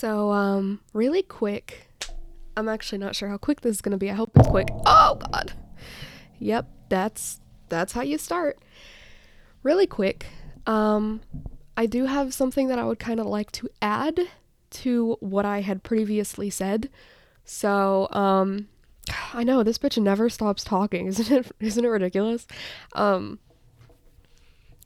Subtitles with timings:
[0.00, 1.86] So, um, really quick.
[2.56, 4.10] I'm actually not sure how quick this is going to be.
[4.10, 4.68] I hope it's quick.
[4.86, 5.52] Oh god.
[6.38, 8.58] Yep, that's that's how you start.
[9.62, 10.24] Really quick.
[10.66, 11.20] Um
[11.76, 14.20] I do have something that I would kind of like to add
[14.70, 16.88] to what I had previously said.
[17.44, 18.68] So, um
[19.34, 21.06] I know this bitch never stops talking.
[21.08, 22.46] Isn't it isn't it ridiculous?
[22.94, 23.38] Um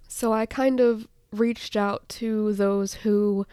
[0.09, 3.47] so I kind of reached out to those who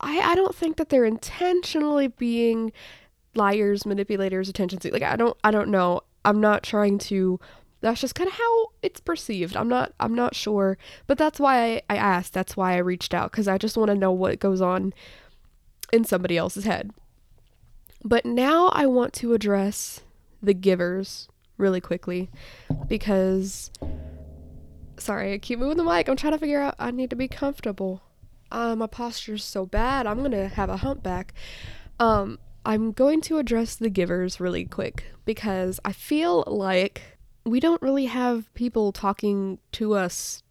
[0.00, 2.72] I, I don't think that they're intentionally being
[3.34, 5.00] liars, manipulators, attention seekers.
[5.00, 6.02] Like I don't I don't know.
[6.24, 7.40] I'm not trying to
[7.80, 9.56] that's just kind of how it's perceived.
[9.56, 12.32] I'm not I'm not sure, but that's why I, I asked.
[12.32, 14.92] That's why I reached out cuz I just want to know what goes on
[15.92, 16.90] in somebody else's head.
[18.04, 20.02] But now I want to address
[20.42, 22.30] the givers really quickly
[22.86, 23.70] because
[24.96, 26.08] sorry, I keep moving the mic.
[26.08, 28.02] I'm trying to figure out I need to be comfortable
[28.50, 28.88] uh, my
[29.28, 31.34] is so bad, I'm gonna have a humpback.
[32.00, 37.80] Um, I'm going to address the givers really quick because I feel like we don't
[37.80, 40.42] really have people talking to us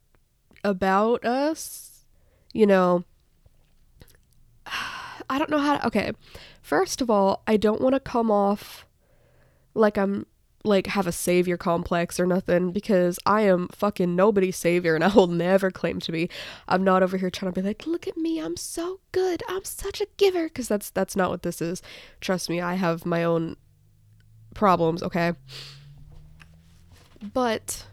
[0.63, 2.05] about us.
[2.53, 3.03] You know,
[5.29, 5.87] I don't know how to.
[5.87, 6.11] Okay,
[6.61, 8.85] first of all, I don't want to come off
[9.73, 10.25] like I'm
[10.63, 15.09] like have a savior complex or nothing because I am fucking nobody's savior and I
[15.09, 16.29] will never claim to be.
[16.67, 19.63] I'm not over here trying to be like, look at me, I'm so good, I'm
[19.63, 21.81] such a giver because that's that's not what this is.
[22.21, 23.55] Trust me, I have my own
[24.53, 25.33] problems, okay?
[27.33, 27.85] But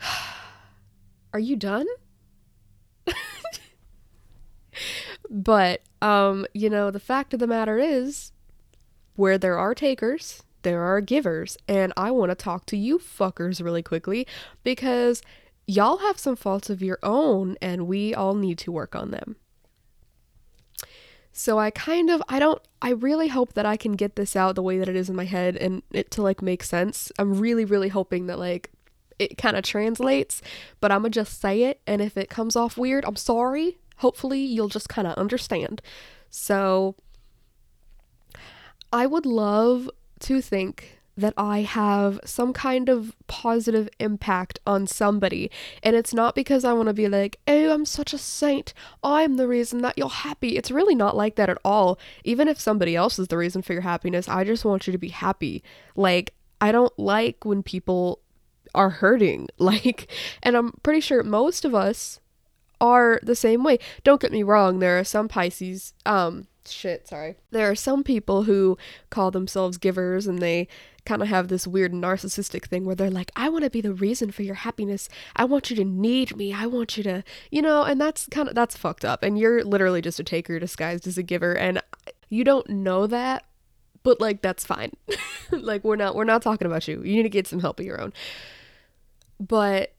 [1.32, 1.86] Are you done?
[5.30, 8.32] But um, you know, the fact of the matter is
[9.16, 13.62] where there are takers, there are givers, and I want to talk to you fuckers
[13.62, 14.26] really quickly
[14.62, 15.22] because
[15.66, 19.36] y'all have some faults of your own and we all need to work on them.
[21.32, 24.54] So I kind of I don't I really hope that I can get this out
[24.54, 27.10] the way that it is in my head and it to like make sense.
[27.18, 28.70] I'm really really hoping that like
[29.18, 30.42] it kind of translates,
[30.80, 34.40] but I'm gonna just say it and if it comes off weird, I'm sorry hopefully
[34.40, 35.80] you'll just kind of understand.
[36.28, 36.94] So
[38.92, 45.50] I would love to think that I have some kind of positive impact on somebody.
[45.82, 48.74] And it's not because I want to be like, oh, I'm such a saint.
[49.02, 50.58] I'm the reason that you're happy.
[50.58, 51.98] It's really not like that at all.
[52.24, 54.98] Even if somebody else is the reason for your happiness, I just want you to
[54.98, 55.62] be happy.
[55.96, 58.20] Like, I don't like when people
[58.74, 59.48] are hurting.
[59.58, 60.10] Like,
[60.42, 62.20] and I'm pretty sure most of us
[62.84, 63.78] are the same way.
[64.02, 67.36] Don't get me wrong, there are some Pisces, um, shit, sorry.
[67.50, 68.76] There are some people who
[69.10, 70.68] call themselves givers and they
[71.06, 73.92] kind of have this weird narcissistic thing where they're like, I want to be the
[73.92, 75.08] reason for your happiness.
[75.36, 76.52] I want you to need me.
[76.52, 79.22] I want you to, you know, and that's kind of, that's fucked up.
[79.22, 81.56] And you're literally just a taker disguised as a giver.
[81.56, 81.82] And
[82.28, 83.44] you don't know that,
[84.02, 84.92] but like, that's fine.
[85.50, 87.02] like, we're not, we're not talking about you.
[87.02, 88.12] You need to get some help of your own.
[89.40, 89.93] But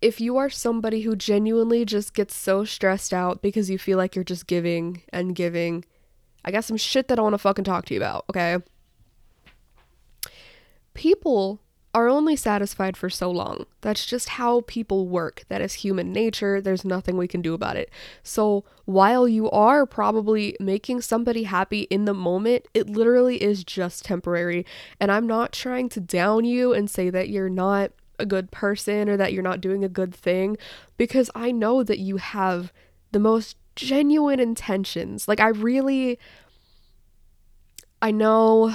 [0.00, 4.14] if you are somebody who genuinely just gets so stressed out because you feel like
[4.14, 5.84] you're just giving and giving,
[6.44, 8.58] I got some shit that I want to fucking talk to you about, okay?
[10.94, 11.60] People
[11.94, 13.64] are only satisfied for so long.
[13.80, 15.44] That's just how people work.
[15.48, 16.60] That is human nature.
[16.60, 17.90] There's nothing we can do about it.
[18.22, 24.04] So, while you are probably making somebody happy in the moment, it literally is just
[24.04, 24.64] temporary.
[25.00, 29.08] And I'm not trying to down you and say that you're not a good person
[29.08, 30.56] or that you're not doing a good thing
[30.96, 32.72] because I know that you have
[33.12, 35.28] the most genuine intentions.
[35.28, 36.18] Like I really
[38.02, 38.74] I know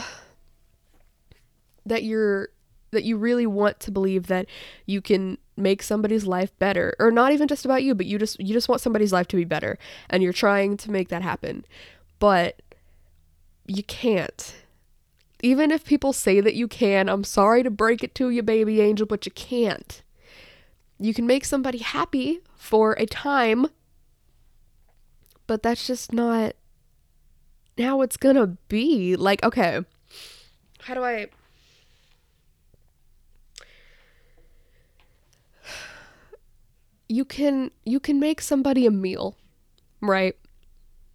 [1.85, 2.49] that you're
[2.91, 4.45] that you really want to believe that
[4.85, 8.39] you can make somebody's life better or not even just about you but you just
[8.39, 9.77] you just want somebody's life to be better
[10.09, 11.65] and you're trying to make that happen
[12.19, 12.61] but
[13.67, 14.62] you can't
[15.43, 18.79] even if people say that you can, I'm sorry to break it to you, baby
[18.79, 20.01] angel, but you can't.
[20.97, 23.67] You can make somebody happy for a time,
[25.45, 26.53] but that's just not
[27.77, 29.17] how it's gonna be.
[29.17, 29.81] Like, okay,
[30.79, 31.27] how do I.
[37.09, 39.35] You can you can make somebody a meal,
[40.01, 40.35] right?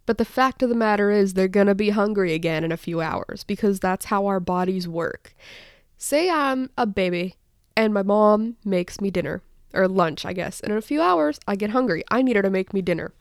[0.09, 2.99] But the fact of the matter is, they're gonna be hungry again in a few
[2.99, 5.35] hours because that's how our bodies work.
[5.99, 7.35] Say I'm a baby
[7.77, 11.39] and my mom makes me dinner or lunch, I guess, and in a few hours
[11.47, 12.03] I get hungry.
[12.09, 13.13] I need her to make me dinner.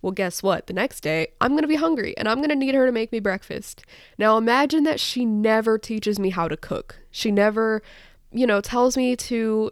[0.00, 0.68] Well, guess what?
[0.68, 2.92] The next day, I'm going to be hungry and I'm going to need her to
[2.92, 3.84] make me breakfast.
[4.16, 6.98] Now, imagine that she never teaches me how to cook.
[7.10, 7.82] She never,
[8.32, 9.70] you know, tells me to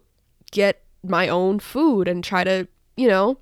[0.50, 2.68] get my own food and try to,
[2.98, 3.38] you know,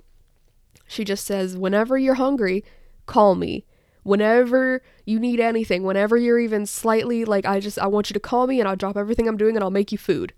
[0.87, 2.65] she just says, whenever you're hungry,
[3.13, 3.65] call me.
[4.05, 8.21] Whenever you need anything, whenever you're even slightly like, I just, I want you to
[8.21, 10.33] call me and I'll drop everything I'm doing and I'll make you food.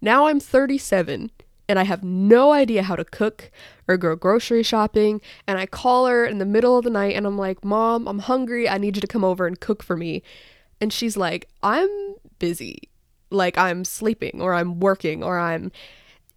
[0.00, 1.30] Now I'm 37
[1.68, 3.50] and I have no idea how to cook
[3.88, 5.20] or go grocery shopping.
[5.46, 8.20] And I call her in the middle of the night and I'm like, Mom, I'm
[8.20, 8.68] hungry.
[8.68, 10.22] I need you to come over and cook for me.
[10.80, 11.90] And she's like, I'm
[12.38, 12.90] busy.
[13.30, 15.72] Like I'm sleeping or I'm working or I'm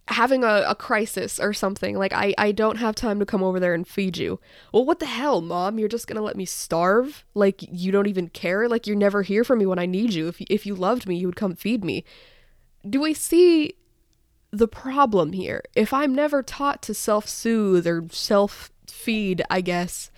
[0.08, 1.96] having a, a crisis or something.
[1.96, 4.38] Like I, I don't have time to come over there and feed you.
[4.72, 5.78] Well, what the hell, mom?
[5.78, 7.24] You're just gonna let me starve?
[7.34, 8.68] Like you don't even care?
[8.68, 10.28] Like you're never here for me when I need you.
[10.28, 12.04] If if you loved me, you would come feed me.
[12.88, 13.74] Do we see
[14.54, 15.62] the problem here.
[15.74, 20.10] If I'm never taught to self soothe or self feed, I guess,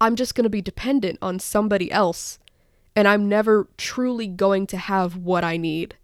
[0.00, 2.38] I'm just going to be dependent on somebody else
[2.94, 5.96] and I'm never truly going to have what I need.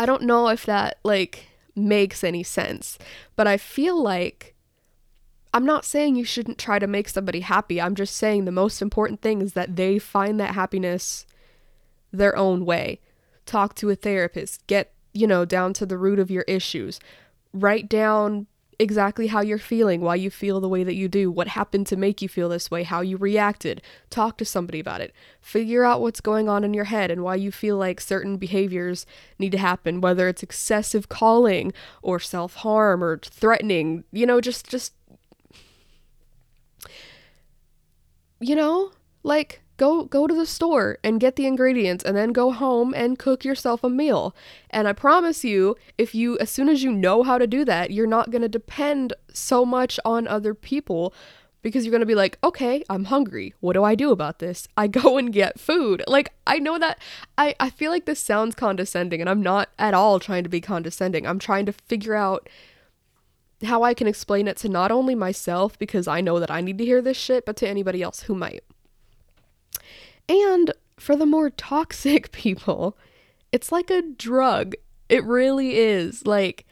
[0.00, 2.96] I don't know if that like makes any sense,
[3.36, 4.54] but I feel like
[5.52, 7.82] I'm not saying you shouldn't try to make somebody happy.
[7.82, 11.26] I'm just saying the most important thing is that they find that happiness
[12.12, 13.00] their own way.
[13.44, 16.98] Talk to a therapist, get you know, down to the root of your issues.
[17.52, 18.46] Write down
[18.80, 21.96] exactly how you're feeling, why you feel the way that you do, what happened to
[21.96, 23.82] make you feel this way, how you reacted.
[24.08, 25.14] Talk to somebody about it.
[25.40, 29.04] Figure out what's going on in your head and why you feel like certain behaviors
[29.38, 34.04] need to happen, whether it's excessive calling or self-harm or threatening.
[34.12, 34.94] You know, just just
[38.40, 38.92] you know,
[39.22, 43.18] like go go to the store and get the ingredients and then go home and
[43.18, 44.36] cook yourself a meal.
[44.68, 47.90] And I promise you, if you as soon as you know how to do that,
[47.90, 51.14] you're not going to depend so much on other people
[51.62, 53.54] because you're going to be like, "Okay, I'm hungry.
[53.60, 56.02] What do I do about this?" I go and get food.
[56.06, 56.98] Like, I know that
[57.38, 60.60] I I feel like this sounds condescending and I'm not at all trying to be
[60.60, 61.26] condescending.
[61.26, 62.50] I'm trying to figure out
[63.64, 66.76] how I can explain it to not only myself because I know that I need
[66.78, 68.62] to hear this shit, but to anybody else who might.
[70.30, 72.96] And for the more toxic people,
[73.50, 74.74] it's like a drug.
[75.08, 76.24] It really is.
[76.24, 76.66] Like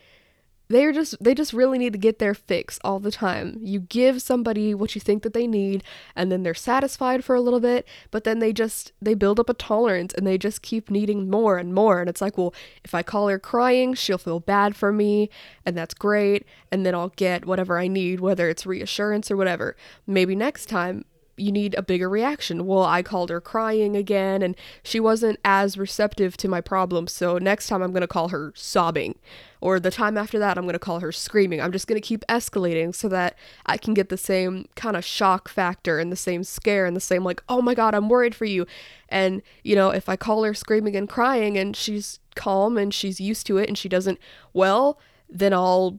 [0.68, 3.58] they're just they just really need to get their fix all the time.
[3.60, 5.82] You give somebody what you think that they need
[6.14, 9.48] and then they're satisfied for a little bit, but then they just they build up
[9.48, 12.94] a tolerance and they just keep needing more and more and it's like, well, if
[12.94, 15.30] I call her crying, she'll feel bad for me
[15.66, 19.74] and that's great and then I'll get whatever I need, whether it's reassurance or whatever.
[20.06, 21.04] Maybe next time
[21.38, 22.66] you need a bigger reaction.
[22.66, 27.12] Well, I called her crying again and she wasn't as receptive to my problems.
[27.12, 29.18] So next time I'm going to call her sobbing.
[29.60, 31.60] Or the time after that, I'm going to call her screaming.
[31.60, 33.36] I'm just going to keep escalating so that
[33.66, 37.00] I can get the same kind of shock factor and the same scare and the
[37.00, 38.66] same, like, oh my God, I'm worried for you.
[39.08, 43.20] And, you know, if I call her screaming and crying and she's calm and she's
[43.20, 44.20] used to it and she doesn't,
[44.52, 45.98] well, then I'll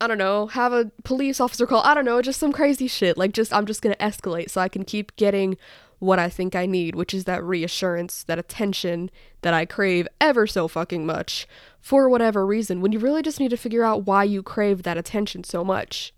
[0.00, 1.82] I don't know, have a police officer call.
[1.82, 3.18] I don't know, just some crazy shit.
[3.18, 5.56] Like, just, I'm just gonna escalate so I can keep getting
[5.98, 9.10] what I think I need, which is that reassurance, that attention
[9.42, 11.48] that I crave ever so fucking much
[11.80, 12.80] for whatever reason.
[12.80, 16.12] When you really just need to figure out why you crave that attention so much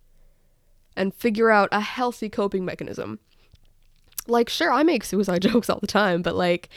[0.97, 3.19] and figure out a healthy coping mechanism.
[4.27, 6.69] Like, sure, I make suicide jokes all the time, but like,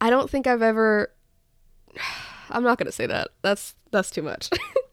[0.00, 1.12] I don't think I've ever.
[2.50, 3.28] I'm not gonna say that.
[3.42, 4.50] That's that's too much.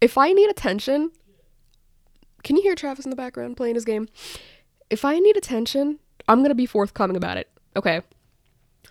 [0.00, 1.10] If I need attention,
[2.42, 4.08] can you hear Travis in the background playing his game?
[4.88, 7.50] If I need attention, I'm going to be forthcoming about it.
[7.76, 8.00] Okay.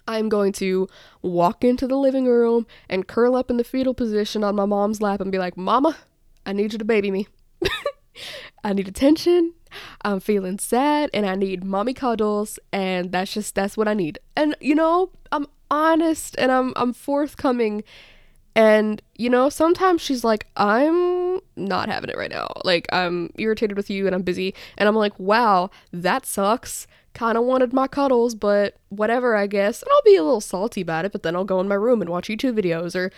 [0.07, 0.87] I'm going to
[1.21, 5.01] walk into the living room and curl up in the fetal position on my mom's
[5.01, 5.97] lap and be like, Mama,
[6.45, 7.27] I need you to baby me.
[8.63, 9.53] I need attention.
[10.01, 14.19] I'm feeling sad and I need mommy cuddles and that's just that's what I need.
[14.35, 17.83] And you know, I'm honest and I'm I'm forthcoming
[18.59, 22.49] and, you know, sometimes she's like, I'm not having it right now.
[22.65, 24.53] Like, I'm irritated with you and I'm busy.
[24.77, 26.85] And I'm like, wow, that sucks.
[27.13, 29.81] Kind of wanted my cuddles, but whatever, I guess.
[29.81, 32.01] And I'll be a little salty about it, but then I'll go in my room
[32.01, 33.13] and watch YouTube videos or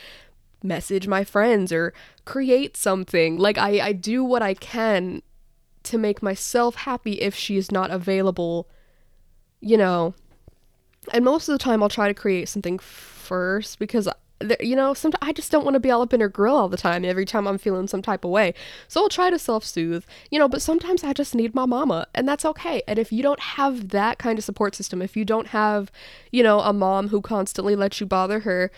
[0.62, 1.91] message my friends or
[2.24, 3.39] create something.
[3.39, 5.24] Like, I, I do what I can
[5.86, 8.69] to make myself happy if she's not available,
[9.60, 10.13] you know.
[11.12, 14.07] And most of the time, I'll try to create something first because
[14.60, 16.69] you know, sometimes I just don't want to be all up in her grill all
[16.69, 18.53] the time every time I'm feeling some type of way.
[18.88, 22.07] So I'll try to self soothe, you know, but sometimes I just need my mama,
[22.13, 22.81] and that's okay.
[22.88, 25.91] And if you don't have that kind of support system, if you don't have,
[26.31, 28.71] you know, a mom who constantly lets you bother her,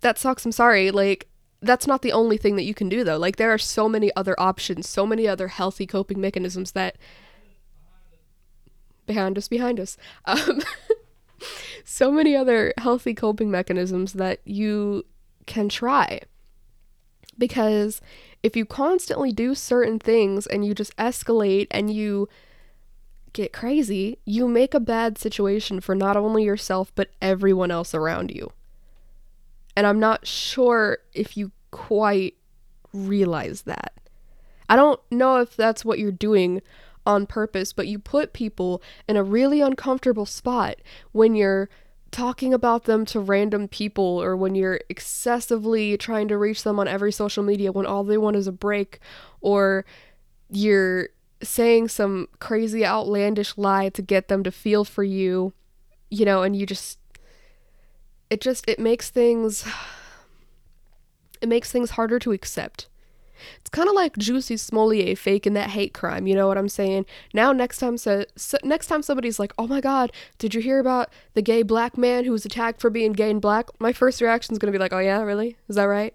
[0.00, 0.44] that sucks.
[0.44, 0.90] I'm sorry.
[0.90, 1.28] Like,
[1.62, 3.18] that's not the only thing that you can do though.
[3.18, 6.96] Like there are so many other options, so many other healthy coping mechanisms that
[9.06, 9.96] behind us, behind us.
[10.24, 10.62] Um,
[12.00, 15.04] so many other healthy coping mechanisms that you
[15.44, 16.18] can try.
[17.36, 18.00] Because
[18.42, 22.26] if you constantly do certain things and you just escalate and you
[23.34, 28.30] get crazy, you make a bad situation for not only yourself but everyone else around
[28.30, 28.50] you.
[29.76, 32.34] And I'm not sure if you quite
[32.94, 33.92] realize that.
[34.70, 36.62] I don't know if that's what you're doing
[37.04, 40.76] on purpose, but you put people in a really uncomfortable spot
[41.12, 41.68] when you're
[42.10, 46.88] talking about them to random people or when you're excessively trying to reach them on
[46.88, 48.98] every social media when all they want is a break
[49.40, 49.84] or
[50.50, 51.08] you're
[51.42, 55.52] saying some crazy outlandish lie to get them to feel for you
[56.10, 56.98] you know and you just
[58.28, 59.66] it just it makes things
[61.40, 62.88] it makes things harder to accept
[63.60, 66.26] it's kind of like Jussie Smollett faking that hate crime.
[66.26, 67.06] You know what I'm saying?
[67.32, 70.78] Now, next time, so, so, next time somebody's like, "Oh my God, did you hear
[70.78, 74.20] about the gay black man who was attacked for being gay and black?" My first
[74.20, 75.56] reaction is gonna be like, "Oh yeah, really?
[75.68, 76.14] Is that right?"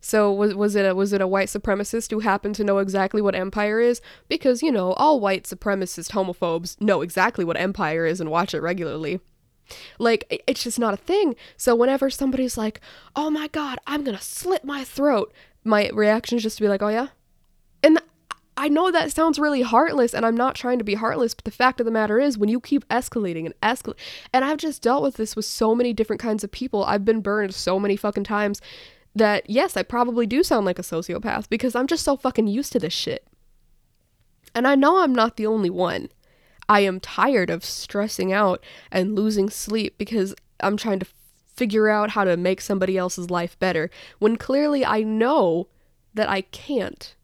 [0.00, 3.20] So was was it a was it a white supremacist who happened to know exactly
[3.20, 4.00] what empire is?
[4.28, 8.60] Because you know all white supremacist homophobes know exactly what empire is and watch it
[8.60, 9.20] regularly.
[9.98, 11.34] Like it's just not a thing.
[11.56, 12.80] So whenever somebody's like,
[13.16, 15.32] "Oh my god, I'm going to slit my throat."
[15.64, 17.08] My reaction is just to be like, oh yeah?
[17.82, 18.00] And
[18.56, 21.50] I know that sounds really heartless, and I'm not trying to be heartless, but the
[21.52, 23.98] fact of the matter is, when you keep escalating and escalate,
[24.32, 27.20] and I've just dealt with this with so many different kinds of people, I've been
[27.20, 28.60] burned so many fucking times
[29.14, 32.72] that yes, I probably do sound like a sociopath because I'm just so fucking used
[32.72, 33.26] to this shit.
[34.54, 36.08] And I know I'm not the only one.
[36.68, 41.06] I am tired of stressing out and losing sleep because I'm trying to
[41.58, 45.66] figure out how to make somebody else's life better when clearly I know
[46.14, 47.14] that I can't.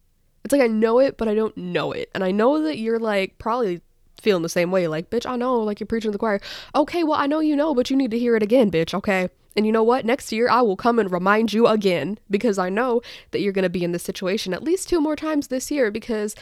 [0.44, 2.10] It's like I know it, but I don't know it.
[2.14, 3.80] And I know that you're like probably
[4.20, 4.88] feeling the same way.
[4.88, 6.40] Like, bitch, I know, like you're preaching to the choir.
[6.74, 9.28] Okay, well, I know you know, but you need to hear it again, bitch, okay?
[9.56, 10.04] And you know what?
[10.04, 13.00] Next year, I will come and remind you again because I know
[13.30, 15.92] that you're going to be in this situation at least two more times this year
[15.92, 16.34] because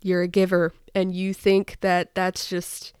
[0.00, 2.92] you're a giver and you think that that's just.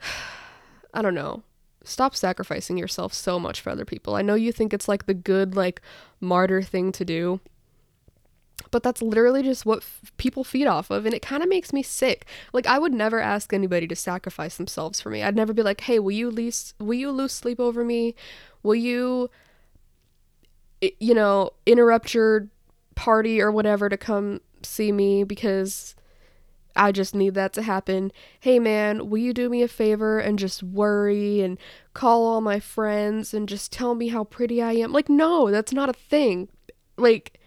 [0.94, 1.42] I don't know
[1.88, 4.14] stop sacrificing yourself so much for other people.
[4.14, 5.80] I know you think it's like the good, like,
[6.20, 7.40] martyr thing to do,
[8.70, 11.72] but that's literally just what f- people feed off of and it kind of makes
[11.72, 12.26] me sick.
[12.52, 15.22] Like i would never ask anybody to sacrifice themselves for me.
[15.22, 18.14] I'd never be like hey will you lose will you lose sleep over me?
[18.62, 19.30] Will you
[20.80, 22.48] you know interrupt your
[22.94, 25.94] party or whatever to come see me because
[26.76, 28.12] I just need that to happen.
[28.40, 31.58] Hey man, will you do me a favor and just worry and
[31.94, 34.92] call all my friends and just tell me how pretty I am?
[34.92, 36.48] Like, no, that's not a thing.
[36.96, 37.38] Like,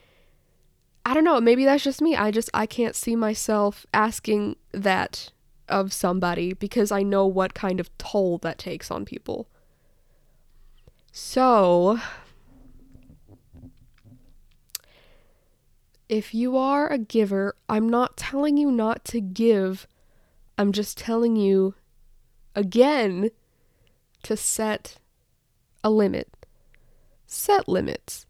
[1.06, 2.16] I don't know, maybe that's just me.
[2.16, 5.32] I just, I can't see myself asking that
[5.68, 9.48] of somebody because I know what kind of toll that takes on people.
[11.12, 12.00] So,
[16.12, 19.88] if you are a giver, I'm not telling you not to give.
[20.58, 21.74] I'm just telling you
[22.53, 23.32] again
[24.24, 24.98] to set
[25.86, 26.46] a limit.
[27.25, 28.25] Set limits.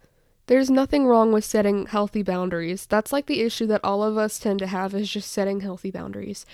[0.46, 2.86] There's nothing wrong with setting healthy boundaries.
[2.86, 5.90] That's like the issue that all of us tend to have is just setting healthy
[5.90, 6.46] boundaries.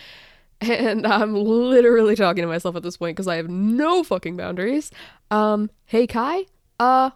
[0.62, 4.92] And I'm literally talking to myself at this point because I have no fucking boundaries.
[5.30, 6.46] Um, hey Kai,
[6.80, 7.10] uh,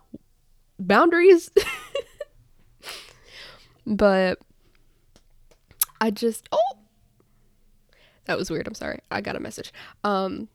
[0.78, 1.50] boundaries.
[3.92, 4.40] But
[6.00, 6.58] I just oh
[8.26, 8.68] that was weird.
[8.68, 9.00] I'm sorry.
[9.12, 9.74] I got a message.
[10.04, 10.48] Um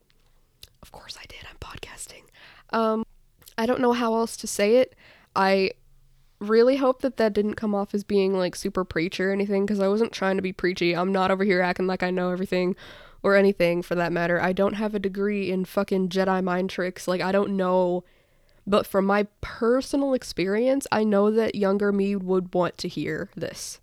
[0.83, 1.41] of course I did.
[1.49, 2.25] I'm podcasting.
[2.71, 3.05] Um
[3.59, 4.95] I don't know how else to say it.
[5.35, 5.71] I
[6.39, 9.81] really hope that that didn't come off as being like super preachy or anything because
[9.81, 10.95] I wasn't trying to be preachy.
[10.95, 12.77] I'm not over here acting like I know everything
[13.23, 14.41] or anything for that matter.
[14.41, 17.09] I don't have a degree in fucking Jedi mind tricks.
[17.09, 18.05] Like I don't know
[18.67, 23.81] but from my personal experience, I know that younger me would want to hear this.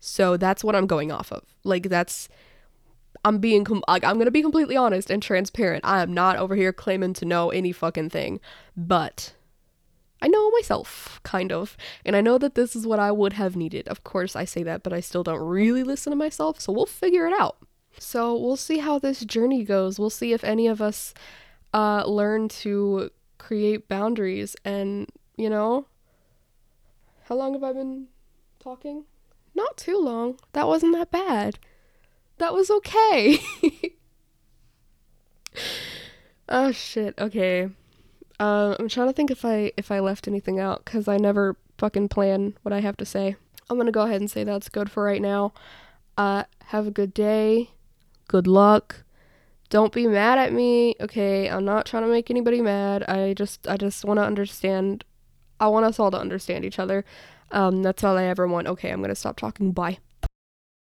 [0.00, 1.44] So that's what I'm going off of.
[1.64, 2.28] Like that's
[3.24, 5.84] I'm being com- like I'm going to be completely honest and transparent.
[5.84, 8.40] I am not over here claiming to know any fucking thing,
[8.76, 9.34] but
[10.20, 13.56] I know myself kind of, and I know that this is what I would have
[13.56, 13.88] needed.
[13.88, 16.86] Of course, I say that, but I still don't really listen to myself, so we'll
[16.86, 17.58] figure it out.
[17.98, 20.00] So, we'll see how this journey goes.
[20.00, 21.14] We'll see if any of us
[21.72, 23.10] uh learn to
[23.44, 25.86] create boundaries and, you know,
[27.28, 28.06] how long have I been
[28.58, 29.04] talking?
[29.54, 30.38] Not too long.
[30.52, 31.58] That wasn't that bad.
[32.38, 33.38] That was okay.
[36.48, 37.14] oh shit.
[37.18, 37.68] Okay.
[38.40, 41.56] Uh, I'm trying to think if I if I left anything out because I never
[41.78, 43.36] fucking plan what I have to say.
[43.68, 45.52] I'm gonna go ahead and say that's good for right now.
[46.16, 47.70] Uh, have a good day.
[48.26, 49.03] Good luck.
[49.70, 50.94] Don't be mad at me.
[51.00, 53.02] Okay, I'm not trying to make anybody mad.
[53.04, 55.04] I just I just want to understand.
[55.58, 57.04] I want us all to understand each other.
[57.50, 58.66] Um, that's all I ever want.
[58.68, 59.72] Okay, I'm gonna stop talking.
[59.72, 59.98] Bye.